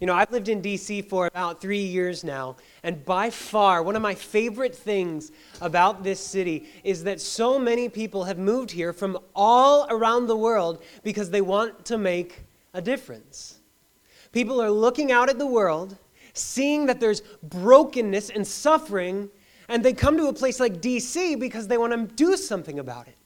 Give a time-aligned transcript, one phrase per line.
[0.00, 3.94] You know, I've lived in DC for about three years now, and by far, one
[3.94, 8.92] of my favorite things about this city is that so many people have moved here
[8.92, 13.58] from all around the world because they want to make a difference.
[14.32, 15.96] People are looking out at the world,
[16.32, 19.30] seeing that there's brokenness and suffering,
[19.68, 23.06] and they come to a place like DC because they want to do something about
[23.06, 23.16] it.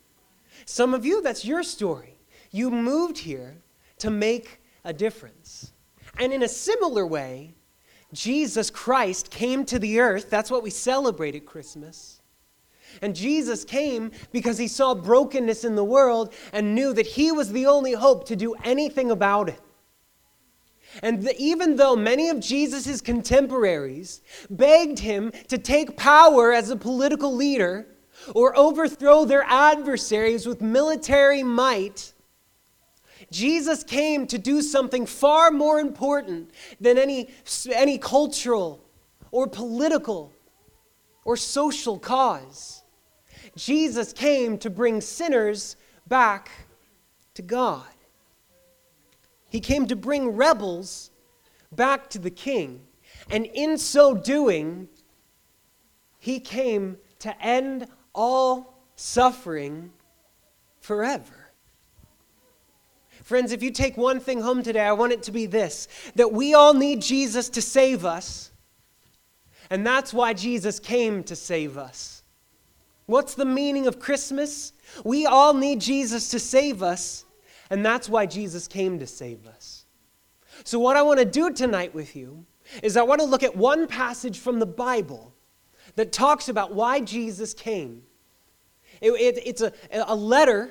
[0.66, 2.18] Some of you, that's your story.
[2.50, 3.56] You moved here
[4.00, 5.72] to make a difference.
[6.18, 7.54] And in a similar way,
[8.12, 10.30] Jesus Christ came to the earth.
[10.30, 12.20] That's what we celebrate at Christmas.
[13.02, 17.52] And Jesus came because he saw brokenness in the world and knew that he was
[17.52, 19.60] the only hope to do anything about it.
[21.02, 26.76] And the, even though many of Jesus' contemporaries begged him to take power as a
[26.76, 27.86] political leader
[28.34, 32.14] or overthrow their adversaries with military might,
[33.30, 36.50] Jesus came to do something far more important
[36.80, 37.28] than any,
[37.72, 38.82] any cultural
[39.30, 40.32] or political
[41.24, 42.82] or social cause.
[43.54, 46.50] Jesus came to bring sinners back
[47.34, 47.86] to God.
[49.50, 51.10] He came to bring rebels
[51.72, 52.82] back to the king.
[53.30, 54.88] And in so doing,
[56.18, 59.92] he came to end all suffering
[60.80, 61.37] forever.
[63.28, 66.32] Friends, if you take one thing home today, I want it to be this that
[66.32, 68.52] we all need Jesus to save us.
[69.68, 72.22] And that's why Jesus came to save us.
[73.04, 74.72] What's the meaning of Christmas?
[75.04, 77.26] We all need Jesus to save us,
[77.68, 79.84] and that's why Jesus came to save us.
[80.64, 82.46] So, what I want to do tonight with you
[82.82, 85.34] is I want to look at one passage from the Bible
[85.96, 88.04] that talks about why Jesus came.
[89.02, 90.70] It, it, it's a, a letter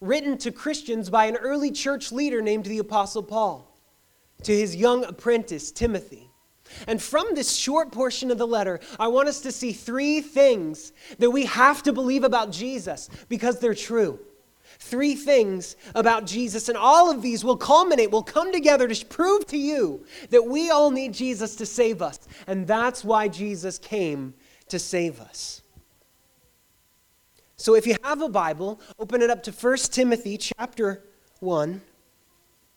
[0.00, 3.70] written to Christians by an early church leader named the Apostle Paul
[4.42, 6.30] to his young apprentice, Timothy.
[6.86, 10.92] And from this short portion of the letter, I want us to see three things
[11.18, 14.18] that we have to believe about Jesus because they're true.
[14.78, 19.46] Three things about Jesus, and all of these will culminate, will come together to prove
[19.46, 22.18] to you that we all need Jesus to save us.
[22.46, 24.34] And that's why Jesus came
[24.68, 25.62] to save us.
[27.64, 31.02] So if you have a Bible, open it up to 1 Timothy chapter
[31.40, 31.80] 1.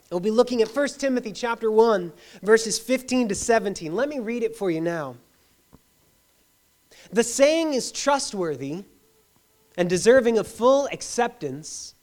[0.10, 3.94] We'll be looking at 1 Timothy chapter 1, verses 15 to 17.
[3.94, 5.18] Let me read it for you now.
[7.12, 8.86] The saying is trustworthy
[9.78, 11.94] and deserving of full acceptance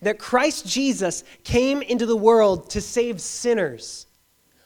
[0.00, 4.06] that Christ Jesus came into the world to save sinners,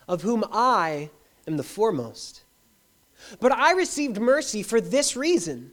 [0.07, 1.11] of whom I
[1.49, 2.45] am the foremost.
[3.41, 5.73] But I received mercy for this reason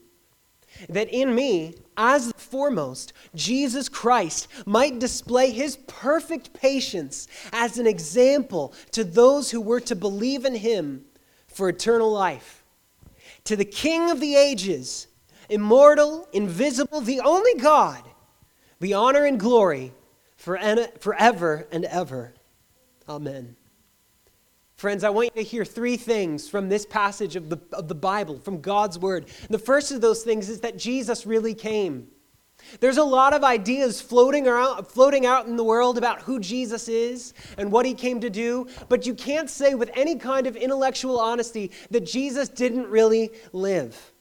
[0.90, 7.88] that in me, as the foremost, Jesus Christ might display his perfect patience as an
[7.88, 11.06] example to those who were to believe in him
[11.48, 12.64] for eternal life.
[13.46, 15.08] To the King of the ages,
[15.50, 18.04] immortal, invisible, the only God,
[18.80, 19.94] be honor and glory
[20.38, 22.34] forever and ever.
[23.08, 23.56] Amen.
[24.84, 27.96] Friends, I want you to hear three things from this passage of the, of the
[27.96, 29.28] Bible, from God's Word.
[29.50, 32.10] The first of those things is that Jesus really came.
[32.82, 36.90] There's a lot of ideas floating around, floating out in the world about who Jesus
[36.90, 40.58] is and what he came to do, but you can't say with any kind of
[40.58, 44.13] intellectual honesty that Jesus didn't really live.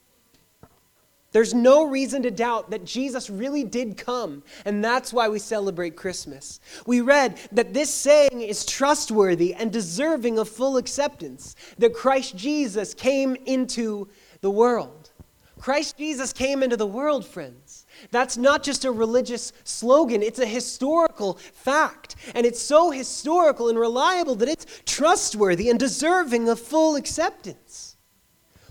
[1.32, 5.96] There's no reason to doubt that Jesus really did come, and that's why we celebrate
[5.96, 6.60] Christmas.
[6.86, 12.92] We read that this saying is trustworthy and deserving of full acceptance, that Christ Jesus
[12.92, 14.08] came into
[14.42, 15.10] the world.
[15.58, 17.86] Christ Jesus came into the world, friends.
[18.10, 22.16] That's not just a religious slogan, it's a historical fact.
[22.34, 27.91] And it's so historical and reliable that it's trustworthy and deserving of full acceptance.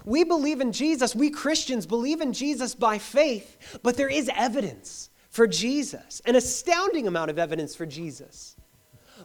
[0.06, 1.16] We believe in Jesus.
[1.16, 7.08] We Christians believe in Jesus by faith, but there is evidence for Jesus, an astounding
[7.08, 8.56] amount of evidence for Jesus.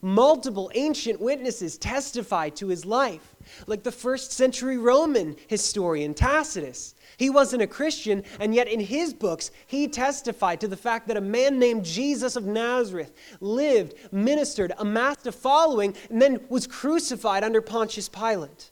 [0.02, 3.34] Multiple ancient witnesses testify to his life,
[3.66, 6.94] like the first century Roman historian Tacitus.
[7.16, 11.16] He wasn't a Christian, and yet in his books, he testified to the fact that
[11.16, 17.42] a man named Jesus of Nazareth lived, ministered, amassed a following, and then was crucified
[17.42, 18.70] under Pontius Pilate.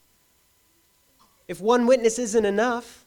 [1.47, 3.07] If one witness isn't enough,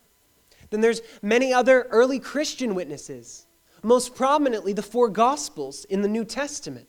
[0.70, 3.48] then there's many other early Christian witnesses,
[3.84, 6.88] most prominently the four Gospels in the New Testament,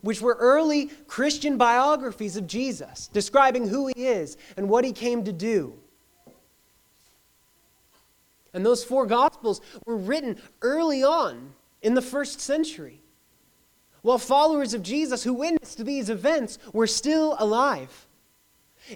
[0.00, 5.24] which were early Christian biographies of Jesus, describing who he is and what he came
[5.24, 5.74] to do.
[8.54, 13.02] And those four Gospels were written early on in the first century.
[14.02, 18.07] while followers of Jesus who witnessed these events were still alive.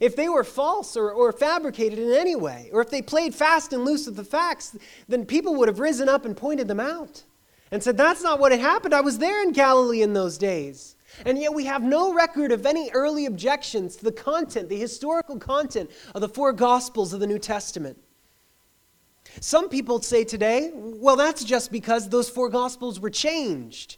[0.00, 3.72] If they were false or, or fabricated in any way, or if they played fast
[3.72, 4.76] and loose with the facts,
[5.08, 7.24] then people would have risen up and pointed them out
[7.70, 8.94] and said, That's not what had happened.
[8.94, 10.96] I was there in Galilee in those days.
[11.26, 15.38] And yet we have no record of any early objections to the content, the historical
[15.38, 17.98] content of the four Gospels of the New Testament.
[19.40, 23.96] Some people say today, well, that's just because those four Gospels were changed.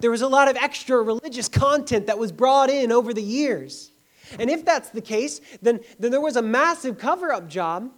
[0.00, 3.91] There was a lot of extra religious content that was brought in over the years.
[4.38, 7.90] And if that's the case, then, then there was a massive cover up job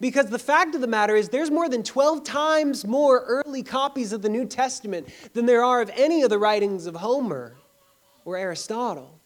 [0.00, 4.12] because the fact of the matter is there's more than 12 times more early copies
[4.12, 7.56] of the New Testament than there are of any of the writings of Homer
[8.24, 9.20] or Aristotle.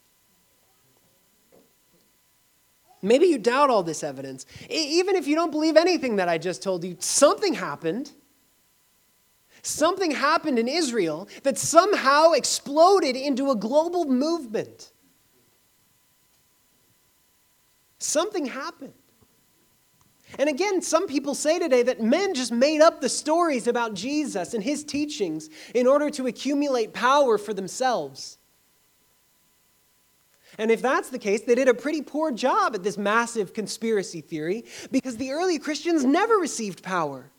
[3.03, 4.45] Maybe you doubt all this evidence.
[4.69, 8.13] Even if you don't believe anything that I just told you, something happened.
[9.63, 14.90] Something happened in Israel that somehow exploded into a global movement.
[18.01, 18.95] Something happened.
[20.39, 24.55] And again, some people say today that men just made up the stories about Jesus
[24.55, 28.39] and his teachings in order to accumulate power for themselves.
[30.59, 34.21] And if that's the case, they did a pretty poor job at this massive conspiracy
[34.21, 37.31] theory because the early Christians never received power.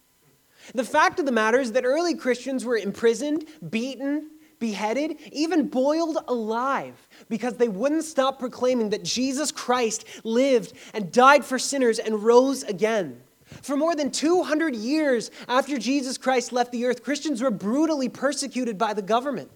[0.76, 4.30] The fact of the matter is that early Christians were imprisoned, beaten,
[4.62, 6.96] beheaded, even boiled alive
[7.28, 12.64] because they wouldn't stop proclaiming that Jesus Christ lived and died for sinners and rose
[12.64, 13.22] again.
[13.62, 18.78] For more than 200 years after Jesus Christ left the earth, Christians were brutally persecuted
[18.78, 19.52] by the government.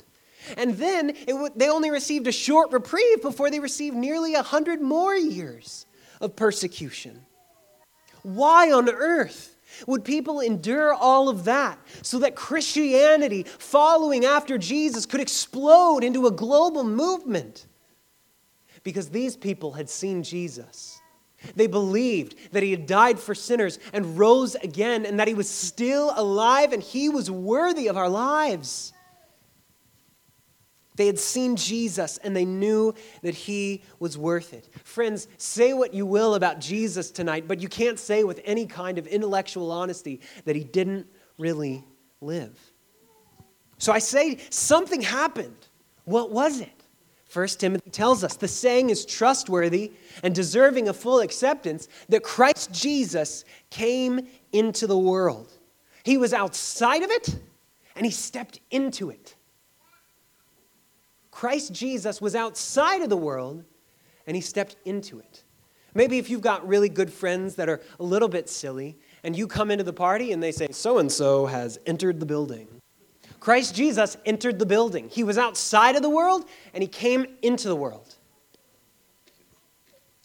[0.58, 5.16] And then w- they only received a short reprieve before they received nearly 100 more
[5.16, 5.86] years
[6.20, 7.26] of persecution.
[8.22, 9.55] Why on earth
[9.88, 16.28] would people endure all of that so that Christianity, following after Jesus, could explode into
[16.28, 17.68] a global movement?
[18.84, 21.00] Because these people had seen Jesus.
[21.56, 25.50] They believed that he had died for sinners and rose again, and that he was
[25.50, 28.94] still alive and he was worthy of our lives.
[30.96, 34.70] They had seen Jesus and they knew that he was worth it.
[34.84, 38.98] Friends, say what you will about Jesus tonight, but you can't say with any kind
[38.98, 41.08] of intellectual honesty that he didn't
[41.38, 41.84] really
[42.22, 42.58] live.
[43.78, 45.68] So I say something happened.
[46.06, 46.72] What was it?
[47.26, 49.92] First Timothy tells us the saying is trustworthy
[50.24, 55.52] and deserving of full acceptance that Christ Jesus came into the world.
[56.04, 57.36] He was outside of it
[57.96, 59.36] and he stepped into it.
[61.36, 63.66] Christ Jesus was outside of the world
[64.26, 65.44] and he stepped into it.
[65.94, 69.46] Maybe if you've got really good friends that are a little bit silly and you
[69.46, 72.70] come into the party and they say, so and so has entered the building.
[73.42, 75.10] Christ Jesus entered the building.
[75.10, 78.16] He was outside of the world and he came into the world.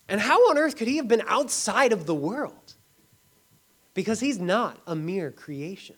[0.09, 2.75] And how on earth could he have been outside of the world?
[3.95, 5.97] Because he's not a mere creation.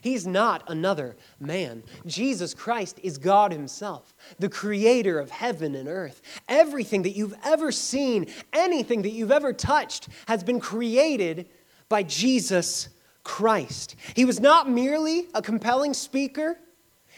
[0.00, 1.82] He's not another man.
[2.06, 6.22] Jesus Christ is God Himself, the creator of heaven and earth.
[6.48, 11.48] Everything that you've ever seen, anything that you've ever touched, has been created
[11.88, 12.88] by Jesus
[13.24, 13.96] Christ.
[14.14, 16.58] He was not merely a compelling speaker.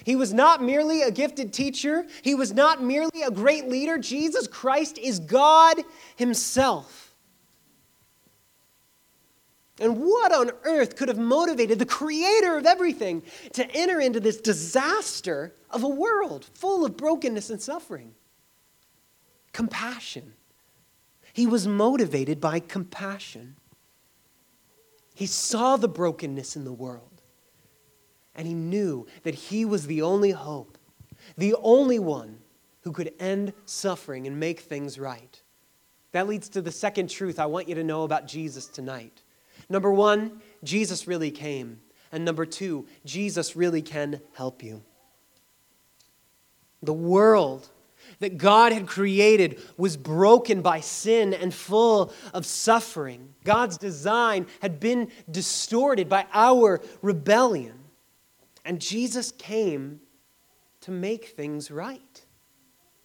[0.05, 2.07] He was not merely a gifted teacher.
[2.23, 3.99] He was not merely a great leader.
[3.99, 5.77] Jesus Christ is God
[6.17, 7.10] Himself.
[9.81, 13.23] And what on earth could have motivated the creator of everything
[13.55, 18.13] to enter into this disaster of a world full of brokenness and suffering?
[19.55, 20.35] Compassion.
[21.33, 23.57] He was motivated by compassion.
[25.15, 27.23] He saw the brokenness in the world,
[28.35, 30.79] and he knew that he was the only hope,
[31.39, 32.39] the only one
[32.83, 35.43] who could end suffering and make things right.
[36.13, 39.23] That leads to the second truth I want you to know about Jesus tonight.
[39.71, 41.81] Number one, Jesus really came.
[42.13, 44.83] And number two, Jesus really can help you.
[46.83, 47.69] The world
[48.19, 53.35] that God had created was broken by sin and full of suffering.
[53.45, 57.79] God's design had been distorted by our rebellion.
[58.65, 60.01] And Jesus came
[60.81, 62.25] to make things right.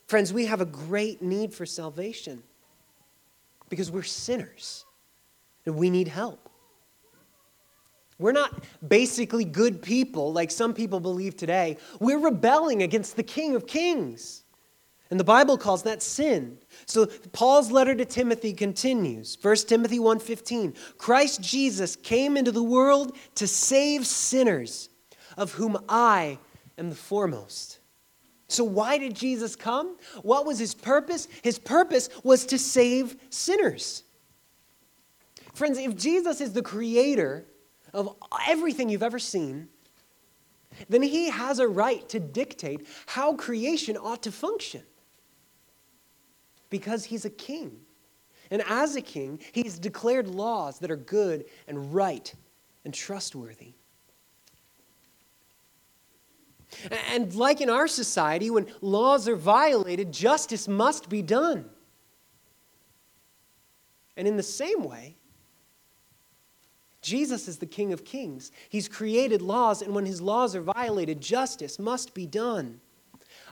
[0.08, 2.42] Friends, we have a great need for salvation
[3.70, 4.86] because we're sinners
[5.66, 6.50] and we need help.
[8.18, 11.78] We're not basically good people like some people believe today.
[12.00, 14.44] We're rebelling against the King of Kings.
[15.12, 16.58] And the Bible calls that sin.
[16.86, 19.38] So Paul's letter to Timothy continues.
[19.40, 20.74] 1 Timothy 1:15.
[20.98, 24.90] Christ Jesus came into the world to save sinners,
[25.38, 26.40] of whom I
[26.78, 27.80] am the foremost.
[28.48, 29.98] So, why did Jesus come?
[30.22, 31.28] What was his purpose?
[31.42, 34.04] His purpose was to save sinners.
[35.54, 37.46] Friends, if Jesus is the creator
[37.96, 38.16] of
[38.48, 39.70] everything you've ever seen,
[40.90, 44.84] then he has a right to dictate how creation ought to function.
[46.70, 47.80] Because he's a king.
[48.52, 52.32] And as a king, he's declared laws that are good and right
[52.84, 53.74] and trustworthy.
[57.14, 61.70] And like in our society, when laws are violated, justice must be done.
[64.18, 65.16] And in the same way,
[67.06, 68.52] Jesus is the King of Kings.
[68.68, 72.82] He's created laws, and when his laws are violated, justice must be done.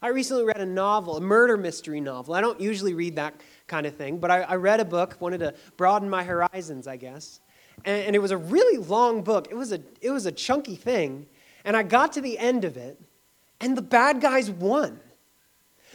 [0.01, 2.33] I recently read a novel, a murder mystery novel.
[2.33, 3.35] I don't usually read that
[3.67, 6.97] kind of thing, but I, I read a book, wanted to broaden my horizons, I
[6.97, 7.39] guess.
[7.85, 9.47] And, and it was a really long book.
[9.51, 11.27] It was a, it was a chunky thing.
[11.63, 12.99] And I got to the end of it,
[13.61, 14.99] and the bad guys won.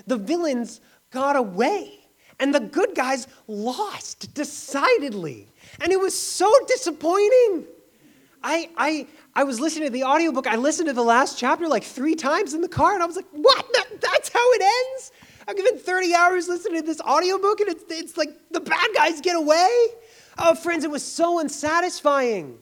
[0.06, 1.97] The villains got away,
[2.40, 5.48] and the good guys lost decidedly.
[5.80, 7.66] And it was so disappointing.
[8.42, 10.46] I, I, I was listening to the audiobook.
[10.46, 13.16] I listened to the last chapter like three times in the car, and I was
[13.16, 13.66] like, what?
[13.74, 15.12] That, that's how it ends?
[15.46, 19.20] I've given 30 hours listening to this audiobook, and it's, it's like the bad guys
[19.20, 19.68] get away.
[20.38, 22.58] Oh, friends, it was so unsatisfying.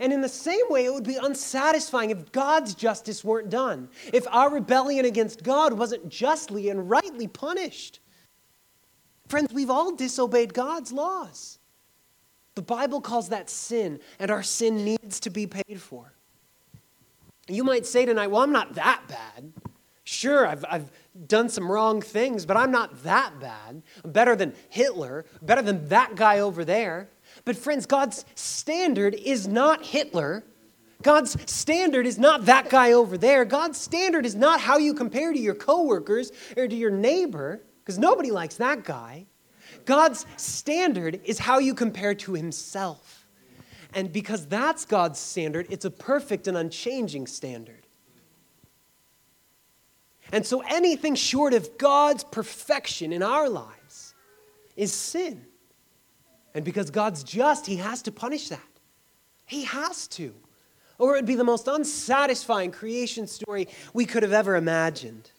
[0.00, 4.26] And in the same way, it would be unsatisfying if God's justice weren't done, if
[4.28, 8.00] our rebellion against God wasn't justly and rightly punished.
[9.28, 11.58] Friends, we've all disobeyed God's laws.
[12.54, 16.12] The Bible calls that sin, and our sin needs to be paid for.
[17.48, 19.52] You might say tonight, well, I'm not that bad.
[20.04, 20.90] Sure, I've, I've
[21.26, 23.82] done some wrong things, but I'm not that bad.
[24.04, 27.08] I'm better than Hitler, better than that guy over there.
[27.44, 30.44] But, friends, God's standard is not Hitler.
[31.02, 33.44] God's standard is not that guy over there.
[33.44, 37.98] God's standard is not how you compare to your coworkers or to your neighbor, because
[37.98, 39.26] nobody likes that guy.
[39.84, 43.26] God's standard is how you compare to Himself.
[43.92, 47.86] And because that's God's standard, it's a perfect and unchanging standard.
[50.32, 54.14] And so anything short of God's perfection in our lives
[54.74, 55.44] is sin.
[56.54, 58.60] And because God's just, He has to punish that.
[59.44, 60.34] He has to.
[60.98, 65.30] Or it would be the most unsatisfying creation story we could have ever imagined.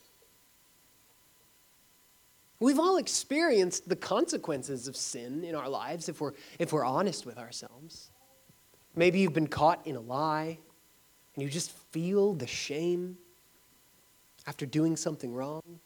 [2.59, 7.25] We've all experienced the consequences of sin in our lives if we're, if we're honest
[7.25, 8.11] with ourselves.
[8.95, 10.57] Maybe you've been caught in a lie
[11.35, 13.17] and you just feel the shame
[14.47, 15.79] after doing something wrong.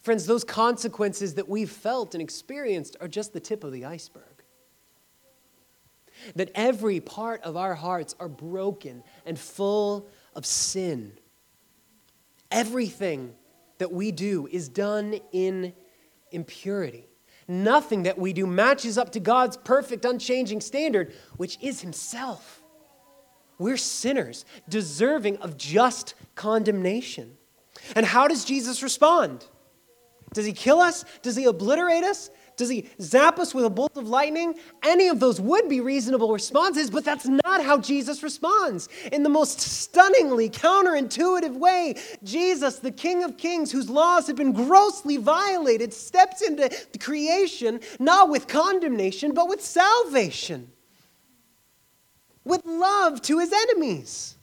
[0.00, 4.22] Friends, those consequences that we've felt and experienced are just the tip of the iceberg.
[6.34, 11.12] That every part of our hearts are broken and full of sin.
[12.50, 13.34] Everything
[13.78, 15.72] that we do is done in
[16.30, 17.06] impurity.
[17.46, 22.62] Nothing that we do matches up to God's perfect, unchanging standard, which is Himself.
[23.58, 27.36] We're sinners, deserving of just condemnation.
[27.96, 29.46] And how does Jesus respond?
[30.34, 31.04] Does He kill us?
[31.22, 32.30] Does He obliterate us?
[32.58, 34.56] Does he zap us with a bolt of lightning?
[34.82, 38.88] Any of those would be reasonable responses, but that's not how Jesus responds.
[39.12, 44.52] In the most stunningly counterintuitive way, Jesus, the King of Kings, whose laws have been
[44.52, 50.72] grossly violated, steps into the creation not with condemnation, but with salvation,
[52.44, 54.34] with love to his enemies.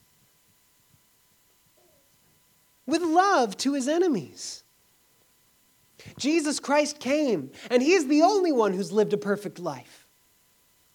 [2.86, 4.62] With love to his enemies.
[6.18, 10.06] Jesus Christ came, and He is the only one who's lived a perfect life.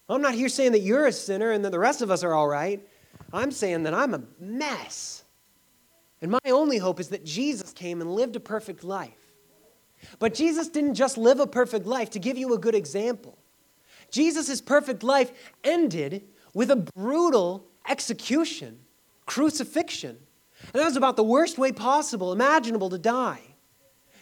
[0.08, 2.34] I'm not here saying that you're a sinner and that the rest of us are
[2.34, 2.86] all right.
[3.32, 5.24] I'm saying that I'm a mess.
[6.20, 9.32] And my only hope is that Jesus came and lived a perfect life.
[10.18, 13.38] But Jesus didn't just live a perfect life to give you a good example.
[14.10, 15.32] Jesus' perfect life
[15.64, 18.80] ended with a brutal execution,
[19.26, 20.18] crucifixion.
[20.60, 23.51] And that was about the worst way possible, imaginable to die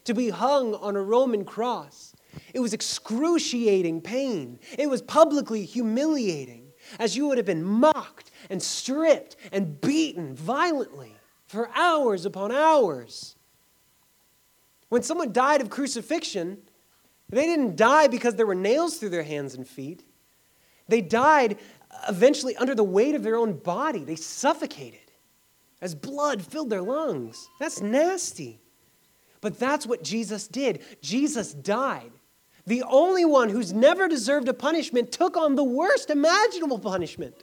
[0.04, 2.14] to be hung on a Roman cross.
[2.54, 4.58] It was excruciating pain.
[4.78, 11.14] It was publicly humiliating, as you would have been mocked and stripped and beaten violently
[11.46, 13.36] for hours upon hours.
[14.88, 16.58] When someone died of crucifixion,
[17.28, 20.02] they didn't die because there were nails through their hands and feet.
[20.88, 21.58] They died
[22.08, 24.04] eventually under the weight of their own body.
[24.04, 24.98] They suffocated
[25.80, 27.48] as blood filled their lungs.
[27.58, 28.60] That's nasty.
[29.40, 30.82] But that's what Jesus did.
[31.02, 32.12] Jesus died.
[32.66, 37.34] The only one who's never deserved a punishment took on the worst imaginable punishment.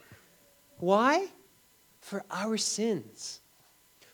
[0.78, 1.28] Why?
[2.00, 3.42] For our sins.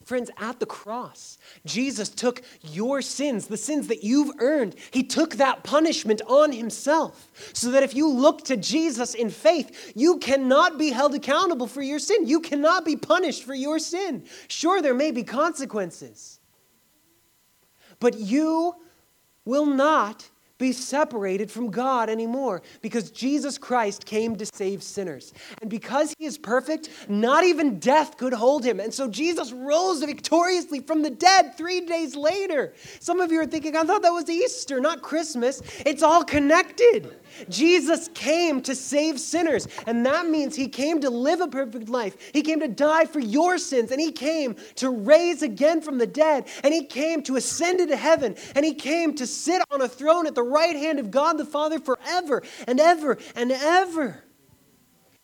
[0.03, 4.75] Friends, at the cross, Jesus took your sins, the sins that you've earned.
[4.91, 9.93] He took that punishment on himself so that if you look to Jesus in faith,
[9.95, 12.27] you cannot be held accountable for your sin.
[12.27, 14.25] You cannot be punished for your sin.
[14.49, 16.39] Sure, there may be consequences,
[18.03, 18.75] but you
[19.45, 20.29] will not
[20.63, 25.33] be separated from God anymore because Jesus Christ came to save sinners.
[25.61, 28.79] And because he is perfect, not even death could hold him.
[28.79, 32.73] And so Jesus rose victoriously from the dead three days later.
[32.99, 35.61] Some of you are thinking, I thought that was Easter, not Christmas.
[35.85, 37.13] It's all connected.
[37.49, 42.15] Jesus came to save sinners, and that means he came to live a perfect life.
[42.31, 46.07] He came to die for your sins, and he came to raise again from the
[46.07, 49.87] dead, and he came to ascend into heaven, and he came to sit on a
[49.87, 54.23] throne at the right hand of God the Father forever and ever and ever.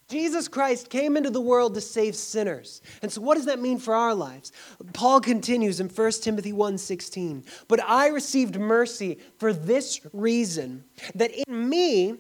[0.10, 2.82] Jesus Christ came into the world to save sinners.
[3.04, 4.52] And so what does that mean for our lives?
[4.94, 7.46] Paul continues in 1 Timothy 1:16.
[7.68, 10.84] But I received mercy for this reason
[11.14, 12.16] that in me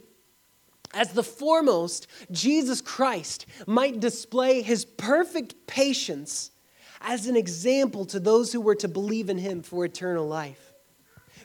[0.93, 6.51] as the foremost Jesus Christ might display his perfect patience
[7.01, 10.68] as an example to those who were to believe in him for eternal life.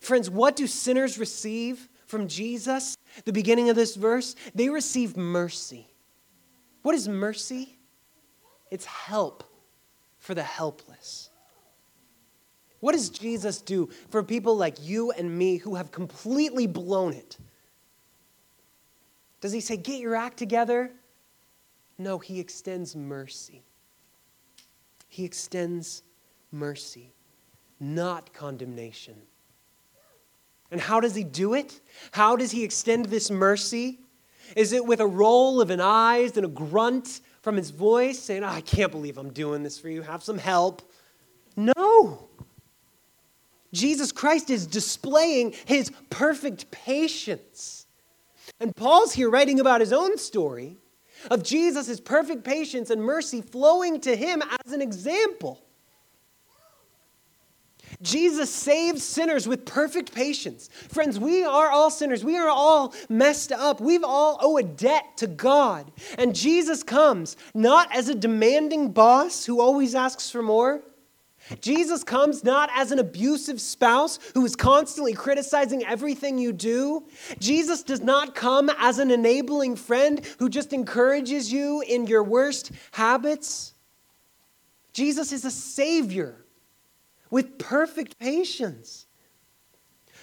[0.04, 2.94] Friends, what do sinners receive from Jesus?
[3.25, 5.88] The beginning of this verse, they receive mercy.
[6.82, 7.78] What is mercy?
[8.70, 9.44] It's help
[10.18, 11.30] for the helpless.
[12.80, 17.38] What does Jesus do for people like you and me who have completely blown it?
[19.40, 20.90] Does he say, Get your act together?
[21.96, 23.62] No, he extends mercy.
[25.08, 26.02] He extends
[26.52, 27.14] mercy,
[27.80, 29.14] not condemnation.
[30.71, 31.80] And how does he do it?
[32.12, 34.00] How does he extend this mercy?
[34.56, 38.42] Is it with a roll of an eyes and a grunt from his voice saying,
[38.42, 40.02] I can't believe I'm doing this for you.
[40.02, 40.83] Have some help?
[41.56, 42.28] No.
[43.73, 47.87] Jesus Christ is displaying his perfect patience.
[48.61, 50.76] And Paul's here writing about his own story
[51.31, 55.63] of Jesus' perfect patience and mercy flowing to him as an example.
[58.02, 60.68] Jesus saves sinners with perfect patience.
[60.88, 62.24] Friends, we are all sinners.
[62.24, 63.80] We are all messed up.
[63.80, 65.90] We've all owe a debt to God.
[66.18, 70.83] And Jesus comes not as a demanding boss who always asks for more.
[71.61, 77.07] Jesus comes not as an abusive spouse who is constantly criticizing everything you do.
[77.38, 82.72] Jesus does not come as an enabling friend who just encourages you in your worst
[82.92, 83.74] habits.
[84.94, 86.43] Jesus is a savior
[87.35, 89.07] with perfect patience.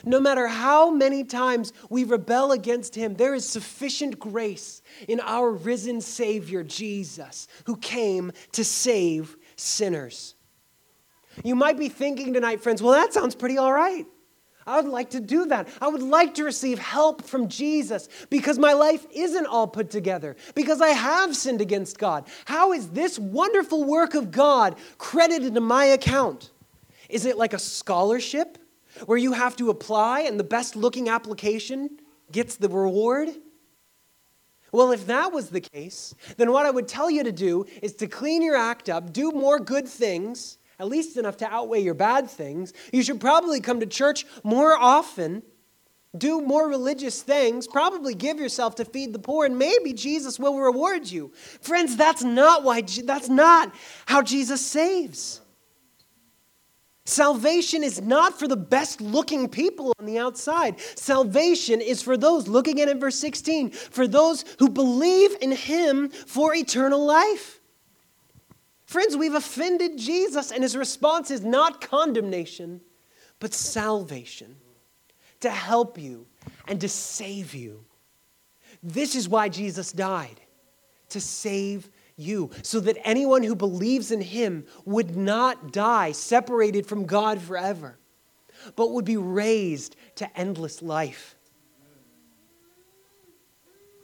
[0.05, 5.51] No matter how many times we rebel against him, there is sufficient grace in our
[5.51, 10.35] risen Savior, Jesus, who came to save sinners.
[11.43, 14.05] You might be thinking tonight, friends, well, that sounds pretty all right.
[14.65, 15.67] I would like to do that.
[15.81, 20.37] I would like to receive help from Jesus because my life isn't all put together,
[20.55, 22.29] because I have sinned against God.
[22.45, 26.51] How is this wonderful work of God credited to my account?
[27.11, 28.57] Is it like a scholarship
[29.05, 31.99] where you have to apply and the best looking application
[32.31, 33.29] gets the reward?
[34.71, 37.93] Well, if that was the case, then what I would tell you to do is
[37.95, 41.93] to clean your act up, do more good things, at least enough to outweigh your
[41.93, 42.73] bad things.
[42.93, 45.43] You should probably come to church more often,
[46.17, 50.57] do more religious things, probably give yourself to feed the poor, and maybe Jesus will
[50.57, 51.33] reward you.
[51.61, 53.73] Friends, that's not why that's not
[54.05, 55.41] how Jesus saves.
[57.11, 60.79] Salvation is not for the best looking people on the outside.
[60.95, 65.51] Salvation is for those, looking at it in verse 16, for those who believe in
[65.51, 67.59] him for eternal life.
[68.85, 72.79] Friends, we've offended Jesus, and his response is not condemnation,
[73.39, 74.55] but salvation
[75.41, 76.27] to help you
[76.69, 77.83] and to save you.
[78.81, 80.39] This is why Jesus died
[81.09, 87.05] to save you, so that anyone who believes in him would not die separated from
[87.05, 87.97] God forever,
[88.75, 91.35] but would be raised to endless life.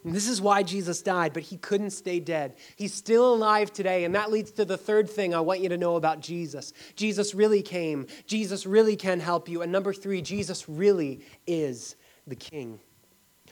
[0.04, 2.56] And this is why Jesus died, but he couldn't stay dead.
[2.78, 5.78] He's still alive today, and that leads to the third thing I want you to
[5.78, 6.72] know about Jesus.
[6.96, 9.62] Jesus really came, Jesus really can help you.
[9.62, 12.80] And number three, Jesus really is the King.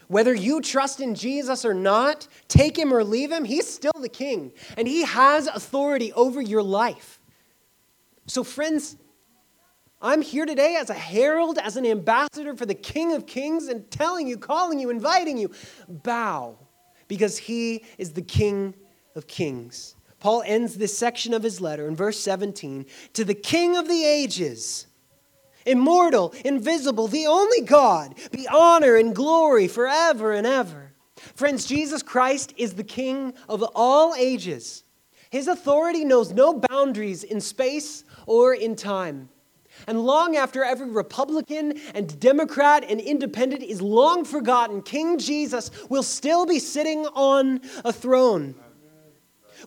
[0.08, 4.10] Whether you trust in Jesus or not, take him or leave him, he's still the
[4.10, 7.20] king, and he has authority over your life.
[8.28, 8.98] So, friends,
[10.02, 13.90] I'm here today as a herald, as an ambassador for the King of Kings, and
[13.90, 15.52] telling you, calling you, inviting you,
[15.88, 16.58] bow,
[17.08, 18.76] because he is the King
[19.16, 19.96] of Kings.
[20.20, 24.04] Paul ends this section of his letter in verse 17 to the King of the
[24.06, 24.88] ages,
[25.66, 30.94] immortal, invisible, the only God, be honor and glory forever and ever.
[31.36, 34.84] Friends, Jesus Christ is the King of all ages.
[35.30, 39.30] His authority knows no boundaries in space or in time.
[39.88, 46.04] And long after every Republican and Democrat and independent is long forgotten, King Jesus will
[46.04, 48.56] still be sitting on a throne.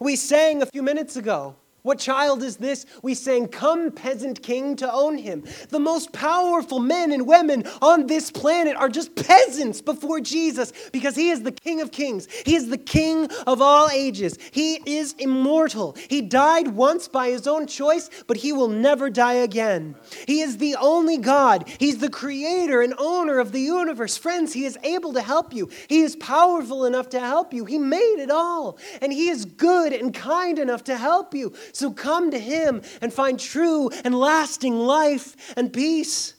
[0.01, 2.87] We sang a few minutes ago what child is this?
[3.03, 5.45] We sang, Come, peasant king, to own him.
[5.69, 11.15] The most powerful men and women on this planet are just peasants before Jesus because
[11.15, 12.27] he is the king of kings.
[12.45, 14.39] He is the king of all ages.
[14.51, 15.97] He is immortal.
[16.09, 19.95] He died once by his own choice, but he will never die again.
[20.27, 21.69] He is the only God.
[21.79, 24.17] He's the creator and owner of the universe.
[24.17, 25.71] Friends, he is able to help you.
[25.89, 27.65] He is powerful enough to help you.
[27.65, 28.79] He made it all.
[29.01, 31.55] And he is good and kind enough to help you.
[31.73, 36.35] So come to him and find true and lasting life and peace.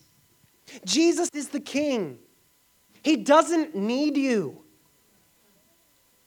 [0.85, 2.19] Jesus is the king,
[3.03, 4.63] he doesn't need you.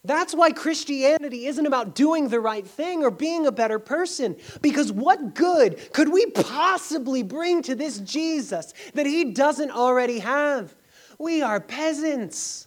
[0.04, 4.36] That's why Christianity isn't about doing the right thing or being a better person.
[4.60, 10.74] Because what good could we possibly bring to this Jesus that he doesn't already have?
[11.18, 12.66] We are peasants.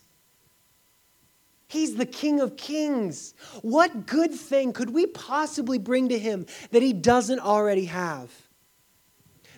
[1.67, 3.33] He's the King of Kings.
[3.61, 8.31] What good thing could we possibly bring to him that he doesn't already have?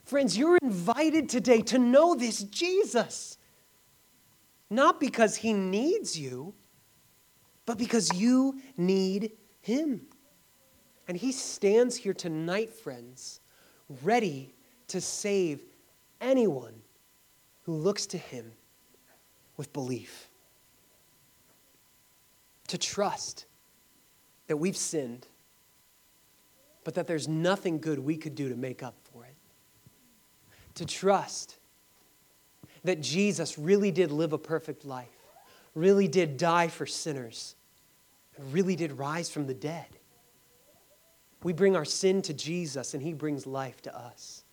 [0.03, 3.37] Friends, you're invited today to know this Jesus.
[4.69, 6.53] Not because he needs you,
[7.65, 10.07] but because you need him.
[11.09, 13.41] And he stands here tonight, friends,
[14.01, 14.53] ready
[14.87, 15.61] to save
[16.21, 16.81] anyone
[17.63, 18.53] who looks to him
[19.57, 20.26] with belief
[22.67, 23.45] to trust
[24.47, 25.25] that we've sinned,
[26.83, 29.35] but that there's nothing good we could do to make up for it.
[30.75, 31.57] To trust
[32.83, 35.07] that Jesus really did live a perfect life,
[35.75, 37.55] really did die for sinners,
[38.37, 39.87] and really did rise from the dead.
[41.43, 44.43] We bring our sin to Jesus, and He brings life to us.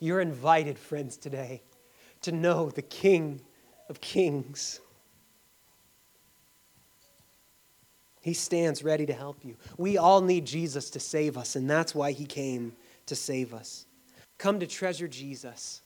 [0.00, 1.62] You're invited, friends, today
[2.22, 3.40] to know the King
[3.88, 4.80] of Kings.
[8.24, 9.54] He stands ready to help you.
[9.76, 12.72] We all need Jesus to save us, and that's why he came
[13.04, 13.84] to save us.
[14.38, 15.82] Come to treasure Jesus.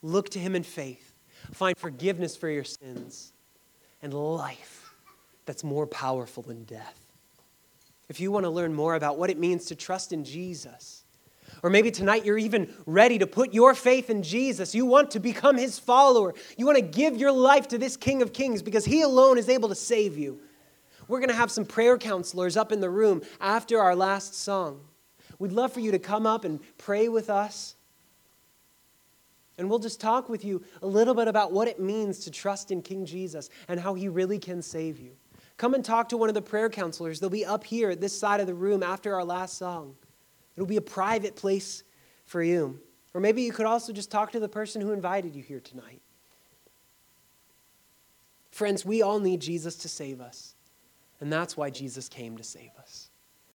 [0.00, 1.12] Look to him in faith.
[1.52, 3.34] Find forgiveness for your sins
[4.00, 4.94] and life
[5.44, 6.98] that's more powerful than death.
[8.08, 11.04] If you want to learn more about what it means to trust in Jesus,
[11.62, 14.74] or maybe tonight you're even ready to put your faith in Jesus.
[14.74, 16.32] You want to become his follower.
[16.56, 19.50] You want to give your life to this King of Kings because he alone is
[19.50, 20.40] able to save you.
[21.08, 24.80] We're going to have some prayer counselors up in the room after our last song.
[25.38, 27.74] We'd love for you to come up and pray with us.
[29.56, 32.70] And we'll just talk with you a little bit about what it means to trust
[32.70, 35.12] in King Jesus and how he really can save you.
[35.56, 37.18] Come and talk to one of the prayer counselors.
[37.18, 39.96] They'll be up here at this side of the room after our last song.
[40.54, 41.82] It'll be a private place
[42.24, 42.78] for you.
[43.14, 46.02] Or maybe you could also just talk to the person who invited you here tonight.
[48.52, 50.54] Friends, we all need Jesus to save us.
[51.20, 53.07] And that's why Jesus came to save us.